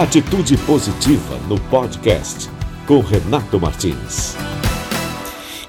[0.00, 2.48] Atitude Positiva no podcast
[2.86, 4.34] com Renato Martins.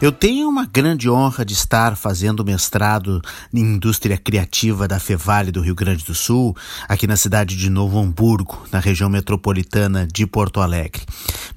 [0.02, 3.22] Eu tenho uma grande honra de estar fazendo mestrado
[3.54, 6.56] em indústria criativa da Fevale do Rio Grande do Sul,
[6.88, 11.02] aqui na cidade de Novo Hamburgo, na região metropolitana de Porto Alegre.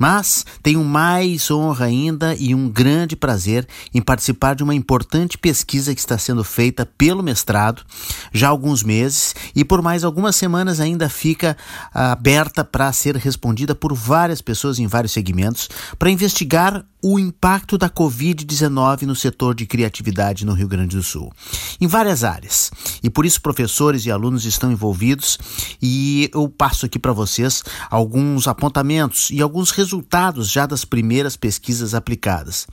[0.04, 5.94] Mas tenho mais honra ainda e um grande prazer em participar de uma importante pesquisa
[5.94, 7.82] que está sendo feita pelo mestrado
[8.30, 11.56] já há alguns meses e por mais algumas semanas ainda fica
[11.90, 17.90] aberta para ser respondida por várias pessoas em vários segmentos para investigar o impacto da
[17.90, 21.30] Covid-19 no setor de criatividade no Rio Grande do Sul,
[21.78, 22.70] em várias áreas.
[23.02, 25.38] E por isso professores e alunos estão envolvidos
[25.82, 31.92] e eu passo aqui para vocês alguns apontamentos e alguns resultados já das primeiras pesquisas
[31.92, 32.66] aplicadas.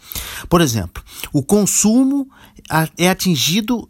[0.47, 1.03] Por exemplo,
[1.33, 2.29] o consumo
[2.97, 3.87] é atingido uh,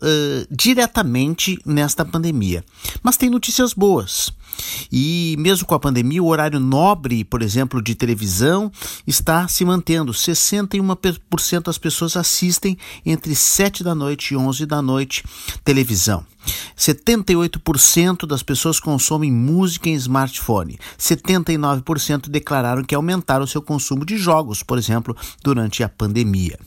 [0.49, 2.65] diretamente nesta pandemia,
[3.03, 4.33] mas tem notícias boas.
[4.91, 8.71] E mesmo com a pandemia, o horário nobre, por exemplo, de televisão
[9.05, 10.11] está se mantendo.
[10.11, 15.23] 61% das pessoas assistem entre 7 da noite e 11 da noite
[15.63, 16.25] televisão.
[16.77, 20.79] 78% das pessoas consomem música em smartphone.
[20.97, 26.57] 79% declararam que aumentaram o seu consumo de jogos, por exemplo, durante a pandemia.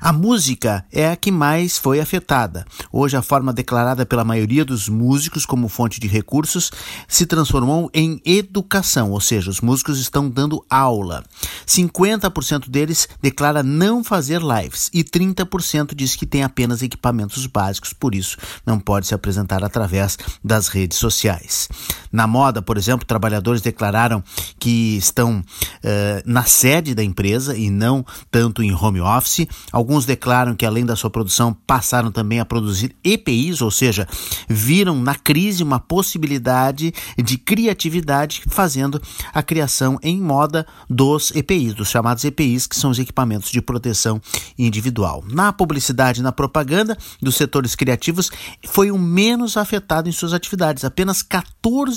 [0.00, 2.64] A música é a que mais foi afetada.
[2.92, 6.70] Hoje, a forma declarada pela maioria dos músicos como fonte de recursos
[7.08, 11.24] se transformou em educação, ou seja, os músicos estão dando aula.
[11.66, 18.14] 50% deles declara não fazer lives e 30% diz que tem apenas equipamentos básicos, por
[18.14, 21.68] isso não pode se apresentar através das redes sociais.
[22.12, 24.22] Na moda, por exemplo, trabalhadores declararam
[24.58, 29.46] que estão uh, na sede da empresa e não tanto em home office.
[29.72, 34.06] Alguns declaram que, além da sua produção, passaram também a produzir EPIs, ou seja,
[34.48, 39.00] viram na crise uma possibilidade de criatividade, fazendo
[39.32, 44.20] a criação em moda dos EPIs, dos chamados EPIs, que são os equipamentos de proteção
[44.58, 45.24] individual.
[45.30, 48.30] Na publicidade e na propaganda dos setores criativos,
[48.66, 50.84] foi o menos afetado em suas atividades.
[50.84, 51.95] Apenas 14%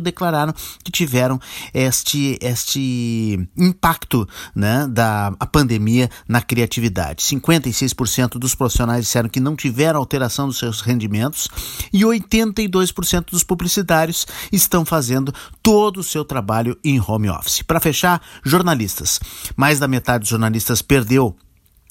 [0.00, 0.52] declararam
[0.84, 1.40] que tiveram
[1.72, 7.22] este, este impacto né, da pandemia na criatividade atividade.
[7.22, 11.48] 56% dos profissionais disseram que não tiveram alteração dos seus rendimentos
[11.92, 17.62] e 82% dos publicitários estão fazendo todo o seu trabalho em home office.
[17.62, 19.20] Para fechar, jornalistas.
[19.56, 21.36] Mais da metade dos jornalistas perdeu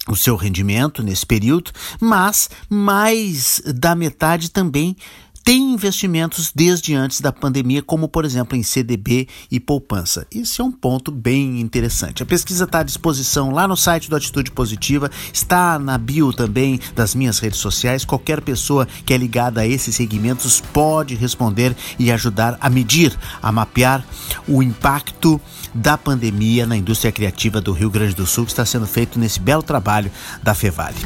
[0.07, 4.95] o seu rendimento nesse período, mas mais da metade também
[5.43, 10.25] tem investimentos desde antes da pandemia, como por exemplo em CDB e poupança.
[10.33, 12.23] Esse é um ponto bem interessante.
[12.23, 16.79] A pesquisa está à disposição lá no site do Atitude Positiva, está na bio também
[16.95, 18.05] das minhas redes sociais.
[18.05, 23.51] Qualquer pessoa que é ligada a esses segmentos pode responder e ajudar a medir, a
[23.51, 24.05] mapear
[24.47, 25.41] o impacto
[25.73, 29.39] da pandemia na indústria criativa do Rio Grande do Sul, que está sendo feito nesse
[29.39, 30.11] belo trabalho
[30.43, 30.97] da Fevale.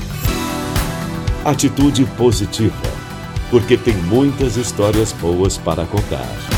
[1.46, 3.05] Atitude Positiva
[3.50, 6.55] porque tem muitas histórias boas para contar.